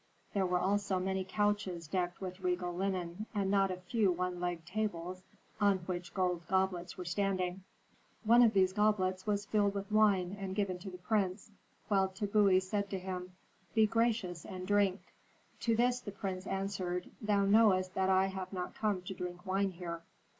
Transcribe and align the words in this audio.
There 0.33 0.47
were 0.47 0.57
also 0.57 0.97
many 0.97 1.23
couches 1.23 1.87
decked 1.87 2.21
with 2.21 2.39
regal 2.39 2.73
linen, 2.73 3.27
and 3.35 3.51
not 3.51 3.69
a 3.69 3.77
few 3.77 4.11
one 4.11 4.39
legged 4.39 4.65
tables 4.65 5.21
on 5.59 5.77
which 5.85 6.15
gold 6.15 6.41
goblets 6.47 6.97
were 6.97 7.05
standing. 7.05 7.61
One 8.23 8.41
of 8.41 8.53
these 8.53 8.73
goblets 8.73 9.27
was 9.27 9.45
filled 9.45 9.75
with 9.75 9.91
wine 9.91 10.35
and 10.39 10.55
given 10.55 10.79
to 10.79 10.89
the 10.89 10.97
prince, 10.97 11.51
while 11.87 12.09
Tbubui 12.09 12.63
said 12.63 12.89
to 12.89 12.97
him, 12.97 13.33
'Be 13.75 13.85
gracious, 13.85 14.43
and 14.43 14.65
drink.' 14.65 15.13
To 15.59 15.75
this 15.75 15.99
the 15.99 16.11
prince 16.11 16.47
answered, 16.47 17.11
'Thou 17.21 17.45
knowest 17.45 17.93
that 17.93 18.09
I 18.09 18.25
have 18.25 18.51
not 18.51 18.73
come 18.73 19.03
to 19.03 19.13
drink 19.13 19.45
wine 19.45 19.69
here.' 19.69 20.01